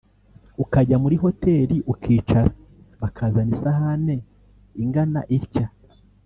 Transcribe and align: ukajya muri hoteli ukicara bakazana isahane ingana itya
ukajya 0.63 0.95
muri 1.03 1.15
hoteli 1.23 1.75
ukicara 1.93 2.49
bakazana 3.01 3.51
isahane 3.55 4.15
ingana 4.81 5.21
itya 5.39 5.67